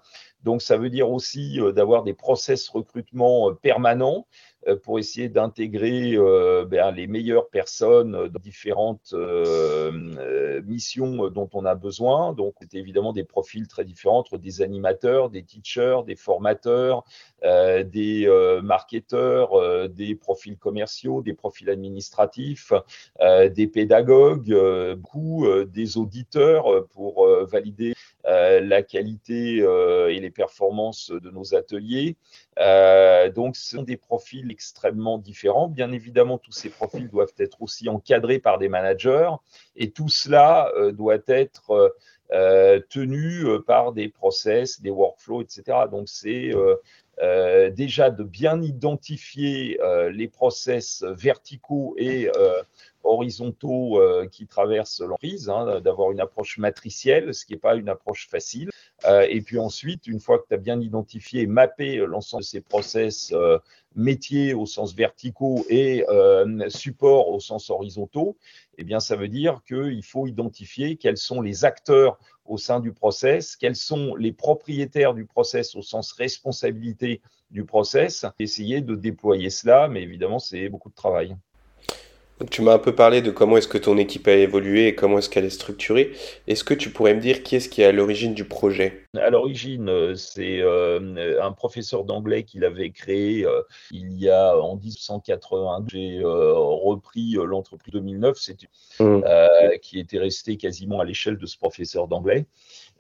Donc, 0.44 0.62
ça 0.62 0.76
veut 0.76 0.90
dire 0.90 1.10
aussi 1.10 1.58
d'avoir 1.74 2.04
des 2.04 2.14
process 2.14 2.68
recrutement 2.68 3.54
permanents 3.54 4.26
euh, 4.26 4.47
pour 4.82 4.98
essayer 4.98 5.28
d'intégrer 5.28 6.14
euh, 6.16 6.64
ben, 6.64 6.90
les 6.90 7.06
meilleures 7.06 7.48
personnes 7.48 8.28
dans 8.28 8.40
différentes 8.40 9.12
euh, 9.14 10.62
missions 10.62 11.28
dont 11.30 11.48
on 11.54 11.64
a 11.64 11.74
besoin. 11.74 12.32
Donc, 12.32 12.54
c'est 12.60 12.74
évidemment 12.74 13.12
des 13.12 13.24
profils 13.24 13.66
très 13.68 13.84
différents 13.84 14.18
entre 14.18 14.38
des 14.38 14.62
animateurs, 14.62 15.30
des 15.30 15.42
teachers, 15.42 16.04
des 16.04 16.16
formateurs, 16.16 17.04
des 17.42 18.60
marketeurs, 18.62 19.88
des 19.88 20.14
profils 20.14 20.58
commerciaux, 20.58 21.22
des 21.22 21.34
profils 21.34 21.70
administratifs, 21.70 22.72
des 23.20 23.66
pédagogues, 23.66 24.54
beaucoup 24.96 25.46
des 25.66 25.96
auditeurs 25.96 26.86
pour 26.88 27.26
valider 27.46 27.94
la 28.28 28.82
qualité 28.82 29.56
et 29.58 30.20
les 30.20 30.30
performances 30.30 31.10
de 31.10 31.30
nos 31.30 31.54
ateliers. 31.54 32.16
donc, 33.34 33.56
ce 33.56 33.76
sont 33.76 33.82
des 33.82 33.96
profils 33.96 34.50
extrêmement 34.50 35.18
différents. 35.18 35.68
Bien 35.68 35.92
évidemment, 35.92 36.38
tous 36.38 36.52
ces 36.52 36.68
profils 36.68 37.08
doivent 37.08 37.32
être 37.38 37.62
aussi 37.62 37.88
encadrés 37.88 38.38
par 38.38 38.58
des 38.58 38.68
managers 38.68 39.30
et 39.76 39.90
tout 39.90 40.08
cela 40.08 40.70
euh, 40.76 40.92
doit 40.92 41.18
être 41.26 41.70
euh, 41.70 41.88
euh, 42.32 42.80
tenu 42.90 43.46
par 43.66 43.92
des 43.92 44.08
process, 44.08 44.82
des 44.82 44.90
workflows, 44.90 45.42
etc. 45.42 45.78
Donc, 45.90 46.08
c'est 46.08 46.52
déjà 47.74 48.10
de 48.10 48.22
bien 48.22 48.62
identifier 48.62 49.78
les 50.12 50.28
process 50.28 51.02
verticaux 51.08 51.94
et 51.96 52.30
horizontaux 53.08 54.00
qui 54.30 54.46
traversent 54.46 55.00
l'entreprise, 55.00 55.48
hein, 55.48 55.80
d'avoir 55.80 56.12
une 56.12 56.20
approche 56.20 56.58
matricielle, 56.58 57.34
ce 57.34 57.44
qui 57.44 57.52
n'est 57.52 57.58
pas 57.58 57.74
une 57.76 57.88
approche 57.88 58.28
facile. 58.28 58.70
et 59.28 59.40
puis 59.40 59.58
ensuite, 59.58 60.06
une 60.06 60.20
fois 60.20 60.38
que 60.38 60.44
tu 60.48 60.54
as 60.54 60.58
bien 60.58 60.80
identifié 60.80 61.42
et 61.42 61.46
mappé 61.46 61.96
l'ensemble 61.96 62.42
de 62.42 62.48
ces 62.48 62.60
process 62.60 63.32
métier 63.98 64.54
au 64.54 64.64
sens 64.64 64.94
verticaux 64.94 65.64
et 65.68 66.04
euh, 66.08 66.68
support 66.68 67.28
au 67.28 67.40
sens 67.40 67.68
horizontaux, 67.68 68.36
eh 68.78 68.84
bien, 68.84 69.00
ça 69.00 69.16
veut 69.16 69.28
dire 69.28 69.62
qu'il 69.66 70.04
faut 70.04 70.26
identifier 70.26 70.96
quels 70.96 71.16
sont 71.16 71.40
les 71.40 71.64
acteurs 71.64 72.18
au 72.44 72.56
sein 72.56 72.80
du 72.80 72.92
process, 72.92 73.56
quels 73.56 73.76
sont 73.76 74.14
les 74.14 74.32
propriétaires 74.32 75.14
du 75.14 75.26
process 75.26 75.74
au 75.74 75.82
sens 75.82 76.12
responsabilité 76.12 77.20
du 77.50 77.64
process, 77.64 78.24
essayer 78.38 78.80
de 78.80 78.94
déployer 78.94 79.50
cela, 79.50 79.88
mais 79.88 80.02
évidemment, 80.02 80.38
c'est 80.38 80.68
beaucoup 80.68 80.90
de 80.90 80.94
travail 80.94 81.36
tu 82.50 82.62
m'as 82.62 82.74
un 82.74 82.78
peu 82.78 82.94
parlé 82.94 83.22
de 83.22 83.30
comment 83.30 83.56
est-ce 83.56 83.68
que 83.68 83.78
ton 83.78 83.98
équipe 83.98 84.28
a 84.28 84.34
évolué 84.34 84.86
et 84.86 84.94
comment 84.94 85.18
est-ce 85.18 85.28
qu'elle 85.28 85.44
est 85.44 85.50
structurée. 85.50 86.12
Est-ce 86.46 86.64
que 86.64 86.74
tu 86.74 86.90
pourrais 86.90 87.14
me 87.14 87.20
dire 87.20 87.42
qui 87.42 87.56
est-ce 87.56 87.68
qui 87.68 87.82
est 87.82 87.86
à 87.86 87.92
l'origine 87.92 88.34
du 88.34 88.44
projet? 88.44 89.07
À 89.16 89.30
l'origine, 89.30 89.88
euh, 89.88 90.14
c'est 90.16 90.60
euh, 90.60 91.42
un 91.42 91.52
professeur 91.52 92.04
d'anglais 92.04 92.42
qui 92.42 92.58
l'avait 92.58 92.90
créé 92.90 93.46
euh, 93.46 93.62
il 93.90 94.12
y 94.12 94.28
a 94.28 94.54
en 94.58 94.76
1980. 94.76 95.86
J'ai 95.88 96.20
repris 96.22 97.32
l'entreprise 97.42 97.94
2009, 97.94 98.36
c'est 98.38 98.68
mmh. 99.00 99.22
qui 99.80 99.98
était 99.98 100.18
resté 100.18 100.58
quasiment 100.58 101.00
à 101.00 101.06
l'échelle 101.06 101.38
de 101.38 101.46
ce 101.46 101.56
professeur 101.56 102.06
d'anglais. 102.06 102.44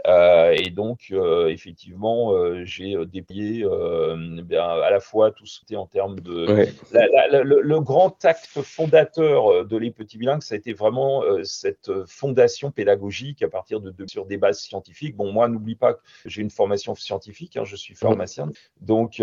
Euh, 0.06 0.54
et 0.56 0.70
donc, 0.70 1.08
euh, 1.10 1.48
effectivement, 1.48 2.32
euh, 2.32 2.64
j'ai 2.64 2.94
déployé 3.06 3.64
à 3.64 4.90
la 4.90 5.00
fois 5.00 5.32
tout 5.32 5.44
ce 5.44 5.58
qui 5.58 5.64
était 5.64 5.76
en 5.76 5.86
termes 5.86 6.20
de. 6.20 6.66
le, 6.92 7.80
grand 7.80 8.24
acte 8.24 8.62
fondateur 8.62 9.64
de 9.66 9.76
Les 9.76 9.90
Petits 9.90 10.18
Bilingues, 10.18 10.42
ça 10.42 10.54
a 10.54 10.58
été 10.58 10.72
vraiment 10.72 11.22
cette 11.42 11.90
fondation 12.06 12.70
pédagogique 12.70 13.42
à 13.42 13.48
partir 13.48 13.80
de, 13.80 13.92
sur 14.06 14.26
des 14.26 14.36
bases 14.36 14.60
scientifiques. 14.60 15.16
Bon, 15.16 15.32
moi, 15.32 15.48
n'oublie 15.48 15.76
pas 15.76 15.94
que 15.94 16.00
j'ai 16.24 16.42
une 16.42 16.50
formation 16.50 16.94
scientifique, 16.94 17.56
hein, 17.56 17.64
je 17.64 17.76
suis 17.76 17.94
pharmacien. 17.94 18.50
Donc, 18.80 19.22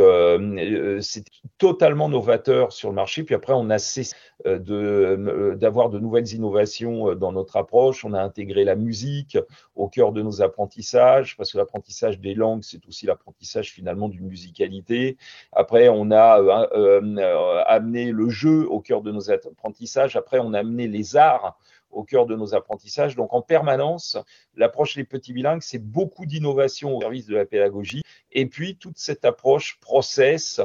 c'est 1.01 1.23
totalement 1.57 2.09
novateur 2.09 2.71
sur 2.71 2.89
le 2.89 2.95
marché. 2.95 3.23
Puis 3.23 3.35
après, 3.35 3.53
on 3.53 3.69
a 3.69 3.79
cessé 3.79 4.15
d'avoir 4.43 5.89
de, 5.89 5.97
de 5.97 5.99
nouvelles 5.99 6.31
innovations 6.33 7.15
dans 7.15 7.31
notre 7.31 7.57
approche. 7.57 8.05
On 8.05 8.13
a 8.13 8.21
intégré 8.21 8.63
la 8.63 8.75
musique 8.75 9.37
au 9.75 9.87
cœur 9.87 10.11
de 10.11 10.21
nos 10.21 10.41
apprentissages 10.41 11.35
parce 11.37 11.51
que 11.51 11.57
l'apprentissage 11.57 12.19
des 12.19 12.33
langues, 12.33 12.63
c'est 12.63 12.85
aussi 12.87 13.05
l'apprentissage 13.05 13.71
finalement 13.71 14.09
d'une 14.09 14.27
musicalité. 14.27 15.17
Après, 15.51 15.89
on 15.89 16.11
a 16.11 16.39
euh, 16.39 17.01
euh, 17.17 17.63
amené 17.67 18.11
le 18.11 18.29
jeu 18.29 18.67
au 18.69 18.79
cœur 18.79 19.01
de 19.01 19.11
nos 19.11 19.31
apprentissages. 19.31 20.15
Après, 20.15 20.39
on 20.39 20.53
a 20.53 20.59
amené 20.59 20.87
les 20.87 21.15
arts 21.15 21.57
au 21.95 22.03
cœur 22.03 22.25
de 22.25 22.35
nos 22.35 22.53
apprentissages. 22.53 23.15
Donc, 23.15 23.33
en 23.33 23.41
permanence, 23.41 24.17
l'approche 24.55 24.95
des 24.95 25.03
petits 25.03 25.33
bilingues, 25.33 25.61
c'est 25.61 25.79
beaucoup 25.79 26.25
d'innovation 26.25 26.95
au 26.95 27.01
service 27.01 27.25
de 27.25 27.35
la 27.35 27.45
pédagogie. 27.45 28.03
Et 28.31 28.45
puis, 28.45 28.77
toute 28.77 28.97
cette 28.97 29.25
approche 29.25 29.79
process, 29.79 30.61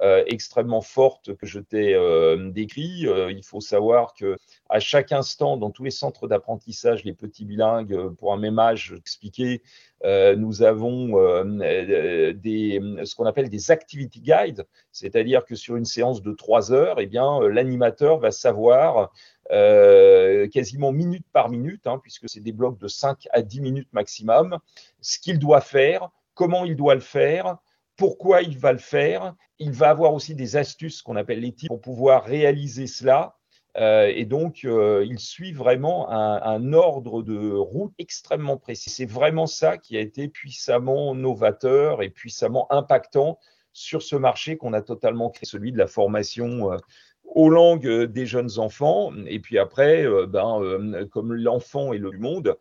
extrêmement 0.00 0.80
forte 0.80 1.34
que 1.36 1.46
je 1.46 1.60
t'ai 1.60 1.94
euh, 1.94 2.50
décrit. 2.50 3.06
Euh, 3.06 3.30
il 3.30 3.44
faut 3.44 3.60
savoir 3.60 4.14
que 4.14 4.36
à 4.68 4.80
chaque 4.80 5.12
instant, 5.12 5.56
dans 5.56 5.70
tous 5.70 5.84
les 5.84 5.90
centres 5.90 6.28
d'apprentissage, 6.28 7.04
les 7.04 7.12
petits 7.12 7.44
bilingues, 7.44 8.08
pour 8.16 8.32
un 8.32 8.38
même 8.38 8.58
âge 8.58 8.94
expliqué, 8.96 9.62
nous 10.04 10.62
avons 10.62 11.16
ce 11.16 13.14
qu'on 13.14 13.24
appelle 13.24 13.48
des 13.48 13.70
activity 13.70 14.20
guides, 14.20 14.66
c'est-à-dire 14.92 15.46
que 15.46 15.54
sur 15.54 15.76
une 15.76 15.86
séance 15.86 16.20
de 16.20 16.32
trois 16.32 16.72
heures, 16.72 17.00
eh 17.00 17.06
bien, 17.06 17.40
l'animateur 17.48 18.18
va 18.18 18.30
savoir 18.30 19.12
quasiment 19.48 20.92
minute 20.92 21.26
par 21.32 21.48
minute, 21.48 21.86
hein, 21.86 21.98
puisque 22.02 22.28
c'est 22.28 22.40
des 22.40 22.52
blocs 22.52 22.78
de 22.78 22.88
5 22.88 23.28
à 23.30 23.42
10 23.42 23.60
minutes 23.60 23.92
maximum, 23.92 24.58
ce 25.00 25.18
qu'il 25.18 25.38
doit 25.38 25.62
faire, 25.62 26.10
comment 26.34 26.64
il 26.64 26.76
doit 26.76 26.94
le 26.94 27.00
faire, 27.00 27.58
pourquoi 27.96 28.42
il 28.42 28.58
va 28.58 28.72
le 28.72 28.78
faire. 28.78 29.34
Il 29.58 29.72
va 29.72 29.90
avoir 29.90 30.14
aussi 30.14 30.34
des 30.34 30.56
astuces 30.56 31.02
qu'on 31.02 31.16
appelle 31.16 31.40
les 31.40 31.52
types 31.52 31.68
pour 31.68 31.80
pouvoir 31.80 32.24
réaliser 32.24 32.86
cela. 32.86 33.36
Euh, 33.76 34.12
et 34.14 34.24
donc, 34.24 34.64
euh, 34.64 35.04
il 35.08 35.18
suit 35.18 35.52
vraiment 35.52 36.08
un, 36.10 36.72
ordre 36.72 37.22
de 37.22 37.52
route 37.52 37.92
extrêmement 37.98 38.56
précis. 38.56 38.90
C'est 38.90 39.06
vraiment 39.06 39.46
ça 39.46 39.78
qui 39.78 39.96
a 39.96 40.00
été 40.00 40.28
puissamment 40.28 41.14
novateur 41.14 42.02
et 42.02 42.10
puissamment 42.10 42.70
impactant 42.70 43.38
sur 43.72 44.02
ce 44.02 44.14
marché 44.14 44.56
qu'on 44.56 44.72
a 44.72 44.82
totalement 44.82 45.30
créé, 45.30 45.46
celui 45.46 45.72
de 45.72 45.78
la 45.78 45.88
formation 45.88 46.72
euh, 46.72 46.76
aux 47.24 47.48
langues 47.48 48.04
des 48.04 48.26
jeunes 48.26 48.58
enfants. 48.58 49.12
Et 49.26 49.40
puis 49.40 49.58
après, 49.58 50.06
ben, 50.28 51.06
comme 51.10 51.34
l'enfant 51.34 51.92
est 51.92 51.98
le 51.98 52.12
monde, 52.12 52.56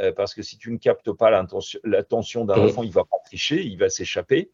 euh, 0.00 0.12
parce 0.12 0.34
que 0.34 0.42
si 0.42 0.58
tu 0.58 0.70
ne 0.70 0.78
captes 0.78 1.12
pas 1.12 1.30
l'attention 1.84 2.44
d'un 2.44 2.54
enfant, 2.54 2.82
il 2.82 2.92
va 2.92 3.04
pas 3.04 3.16
tricher, 3.24 3.62
il 3.62 3.78
va 3.78 3.88
s'échapper. 3.88 4.50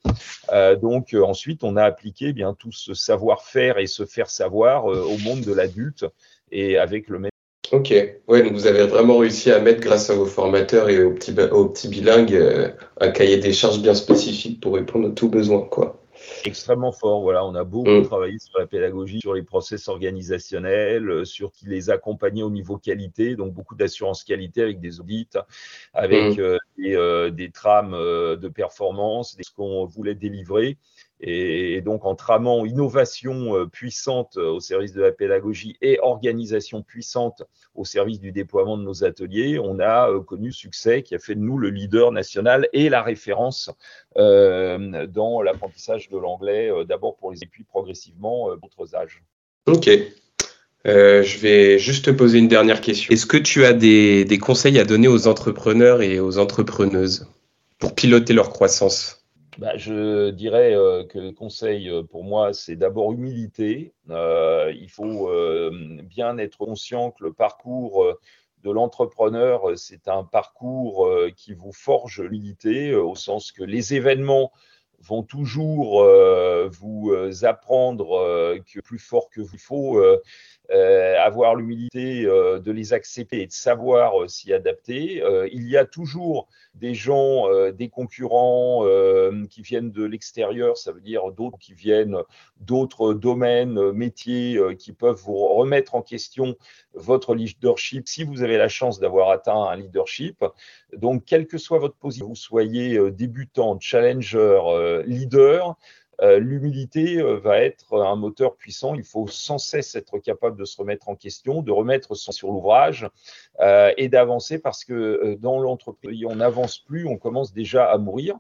Euh, 0.53 0.77
donc 0.77 1.15
euh, 1.15 1.23
ensuite, 1.23 1.65
on 1.65 1.77
a 1.77 1.83
appliqué 1.83 2.33
bien 2.33 2.55
tout 2.55 2.73
ce 2.73 2.95
savoir-faire 2.95 3.79
et 3.79 3.87
se 3.87 4.07
faire 4.07 4.31
savoir 4.31 4.87
au 4.87 5.19
monde 5.19 5.43
de 5.43 5.53
l'adulte 5.53 6.07
et 6.51 6.79
avec 6.79 7.09
le 7.09 7.19
même. 7.19 7.31
Ok, 7.73 7.93
ouais, 8.29 8.43
donc 8.43 8.53
vous 8.53 8.67
avez 8.67 8.87
vraiment 8.87 9.19
réussi 9.19 9.51
à 9.51 9.59
mettre, 9.59 9.81
grâce 9.81 10.09
à 10.11 10.15
vos 10.15 10.27
formateurs 10.27 10.89
et 10.91 11.03
aux 11.03 11.13
petits, 11.13 11.35
aux 11.51 11.69
petits 11.69 11.89
bilingues, 11.89 12.73
un 13.01 13.11
cahier 13.11 13.39
des 13.39 13.53
charges 13.53 13.81
bien 13.81 13.95
spécifique 13.95 14.61
pour 14.61 14.75
répondre 14.75 15.09
à 15.09 15.11
tous 15.11 15.29
besoins, 15.29 15.63
quoi 15.63 16.04
extrêmement 16.45 16.93
fort. 16.93 17.23
Voilà, 17.23 17.45
on 17.45 17.55
a 17.55 17.65
beaucoup 17.65 17.91
mm. 17.91 18.07
travaillé 18.07 18.39
sur 18.39 18.59
la 18.59 18.67
pédagogie, 18.67 19.21
sur 19.21 19.35
les 19.35 19.43
process 19.43 19.89
organisationnels, 19.89 21.09
euh, 21.11 21.25
sur 21.25 21.53
qui 21.53 21.67
les 21.67 21.91
accompagnait 21.91 22.43
au 22.43 22.51
niveau 22.51 22.77
qualité, 22.77 23.37
donc 23.37 23.53
beaucoup 23.53 23.75
d'assurance 23.75 24.25
qualité 24.25 24.63
avec 24.63 24.81
des 24.81 25.01
audits, 25.01 25.29
avec 25.93 26.37
mm. 26.37 26.41
euh, 26.41 26.59
euh, 26.81 27.31
des, 27.31 27.51
trames 27.51 27.93
de 27.93 28.49
performance, 28.49 29.37
ce 29.41 29.53
qu'on 29.53 29.85
voulait 29.85 30.15
délivrer. 30.15 30.79
Et, 31.21 31.81
donc, 31.81 32.05
en 32.05 32.15
tramant 32.15 32.65
innovation 32.65 33.57
euh, 33.57 33.67
puissante 33.67 34.37
euh, 34.37 34.51
au 34.51 34.61
service 34.61 34.93
de 34.93 35.01
la 35.01 35.13
pédagogie 35.13 35.77
et 35.81 35.99
organisation 36.01 36.83
puissante 36.83 37.43
au 37.75 37.85
service 37.85 38.21
du 38.21 38.33
déploiement 38.33 38.77
de 38.77 38.83
nos 38.83 39.05
ateliers, 39.05 39.59
on 39.59 39.79
a 39.79 40.11
euh, 40.11 40.21
connu 40.21 40.53
succès 40.53 41.03
qui 41.03 41.15
a 41.15 41.19
fait 41.19 41.35
de 41.35 41.41
nous 41.41 41.57
le 41.57 41.71
leader 41.71 42.11
national 42.11 42.69
et 42.73 42.89
la 42.89 43.03
référence 43.03 43.71
dans 44.17 45.43
l'apprentissage 45.43 46.09
de 46.09 46.17
l'anglais, 46.17 46.71
d'abord 46.87 47.17
pour 47.17 47.33
les 47.33 47.43
et 47.43 47.47
puis 47.47 47.65
progressivement 47.65 48.55
d'autres 48.57 48.95
âges. 48.95 49.23
Ok. 49.67 49.91
je 50.85 51.39
vais 51.39 51.79
juste 51.81 52.05
te 52.05 52.11
poser 52.11 52.39
une 52.39 52.47
dernière 52.47 52.81
question. 52.81 53.13
Est-ce 53.13 53.27
que 53.27 53.37
tu 53.37 53.65
as 53.65 53.73
des 53.73 54.39
conseils 54.41 54.79
à 54.79 54.85
donner 54.85 55.09
aux 55.09 55.27
entrepreneurs 55.27 56.01
et 56.01 56.21
aux 56.21 56.39
entrepreneuses 56.39 57.27
pour 57.79 57.95
piloter 57.95 58.35
leur 58.35 58.51
croissance? 58.51 59.24
Bah, 59.59 59.77
je 59.77 60.31
dirais 60.31 60.75
euh, 60.75 61.05
que 61.05 61.19
le 61.19 61.33
conseil 61.33 61.89
euh, 61.89 62.03
pour 62.03 62.25
moi, 62.25 62.53
c'est 62.53 62.75
d'abord 62.77 63.13
humilité. 63.13 63.95
Euh, 64.11 64.73
il 64.75 64.91
faut 64.91 65.31
bien 66.03 66.39
être 66.39 66.59
conscient 66.59 67.11
que 67.13 67.25
le 67.25 67.33
parcours 67.33 68.07
de 68.63 68.71
l'entrepreneur, 68.71 69.77
c'est 69.77 70.09
un 70.09 70.25
parcours 70.25 71.09
qui 71.37 71.53
vous 71.53 71.73
forge 71.73 72.21
l'unité, 72.23 72.95
au 72.95 73.15
sens 73.15 73.53
que 73.53 73.63
les 73.63 73.95
événements 73.95 74.53
vont 75.01 75.23
toujours 75.23 76.05
vous 76.71 77.15
apprendre 77.43 78.57
que 78.65 78.81
plus 78.81 78.99
fort 78.99 79.29
que 79.31 79.43
vous 79.43 79.59
faut 79.59 80.03
avoir 80.71 81.55
l'humilité 81.55 82.25
euh, 82.25 82.59
de 82.59 82.73
les 82.73 82.93
accepter 82.93 83.43
et 83.43 83.47
de 83.47 83.53
savoir 83.53 84.23
euh, 84.23 84.29
s'y 84.29 84.53
adapter. 84.53 85.23
il 85.53 85.69
y 85.69 85.77
a 85.77 85.85
toujours 85.85 86.49
des 86.75 86.95
gens, 86.95 87.45
des 87.71 87.89
concurrents 87.89 88.85
qui 89.49 89.63
viennent 89.63 89.93
de 89.93 90.05
l'extérieur, 90.05 90.77
ça 90.77 90.91
veut 90.91 91.01
dire 91.01 91.31
d'autres 91.31 91.59
qui 91.59 91.73
viennent 91.73 92.17
d'autres 92.61 93.15
domaines, 93.15 93.93
métiers, 93.93 94.59
qui 94.77 94.93
peuvent 94.93 95.21
vous 95.25 95.37
remettre 95.55 95.95
en 95.95 96.03
question 96.03 96.57
votre 96.95 97.37
leadership 97.37 98.09
si 98.09 98.25
vous 98.25 98.43
avez 98.43 98.57
la 98.57 98.69
chance 98.69 98.99
d'avoir 98.99 99.31
atteint 99.31 99.69
un 99.69 99.77
leadership. 99.77 100.45
Donc, 100.93 101.25
quelle 101.25 101.47
que 101.47 101.59
soit 101.59 101.79
votre 101.79 101.97
position, 101.97 102.29
vous 102.29 102.35
soyez 102.35 102.99
débutant, 103.13 103.79
challenger, 103.79 105.03
leader, 105.07 105.45
euh, 105.71 105.73
l'humilité 106.21 107.19
euh, 107.19 107.39
va 107.39 107.61
être 107.61 108.01
un 108.01 108.17
moteur 108.17 108.57
puissant. 108.57 108.95
Il 108.95 109.05
faut 109.05 109.27
sans 109.27 109.59
cesse 109.59 109.95
être 109.95 110.19
capable 110.19 110.59
de 110.59 110.65
se 110.65 110.77
remettre 110.77 111.09
en 111.09 111.17
question, 111.17 111.63
de 111.63 111.73
remettre 111.73 112.15
son 112.15 112.33
sur 112.33 112.51
l'ouvrage 112.51 113.09
euh, 113.61 113.93
et 113.97 114.09
d'avancer 114.09 114.59
parce 114.59 114.85
que 114.85 115.37
dans 115.41 115.59
l'entreprise, 115.59 116.25
on 116.29 116.37
n'avance 116.37 116.79
plus, 116.79 117.07
on 117.07 117.17
commence 117.17 117.53
déjà 117.53 117.91
à 117.91 117.99
mourir. 117.99 118.37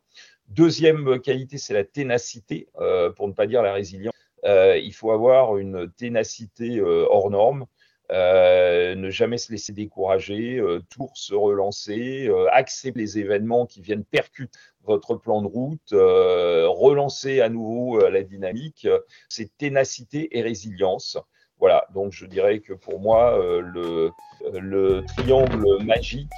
Deuxième 0.48 1.20
qualité, 1.20 1.58
c'est 1.58 1.74
la 1.74 1.84
ténacité, 1.84 2.68
pour 3.16 3.28
ne 3.28 3.32
pas 3.32 3.46
dire 3.46 3.62
la 3.62 3.72
résilience. 3.72 4.12
il 4.44 4.92
faut 4.92 5.10
avoir 5.10 5.56
une 5.56 5.90
ténacité 5.90 6.82
hors 6.82 7.30
norme. 7.30 7.64
Ne 8.10 9.10
jamais 9.10 9.38
se 9.38 9.50
laisser 9.50 9.72
décourager, 9.72 10.62
toujours 10.90 11.16
se 11.16 11.34
relancer, 11.34 12.30
accepter 12.52 12.98
les 12.98 13.18
événements 13.18 13.66
qui 13.66 13.80
viennent 13.80 14.04
percuter 14.04 14.58
votre 14.86 15.16
plan 15.16 15.42
de 15.42 15.46
route, 15.46 15.92
euh, 15.92 16.66
relancer 16.68 17.40
à 17.40 17.48
nouveau 17.48 18.00
euh, 18.00 18.10
la 18.10 18.22
dynamique, 18.22 18.86
c'est 19.28 19.56
ténacité 19.56 20.36
et 20.36 20.42
résilience. 20.42 21.18
Voilà, 21.58 21.86
donc 21.94 22.12
je 22.12 22.26
dirais 22.26 22.60
que 22.60 22.72
pour 22.72 23.00
moi, 23.00 23.38
euh, 23.38 23.60
le, 23.60 24.10
le, 24.52 25.04
triangle 25.16 25.64
magique, 25.84 26.28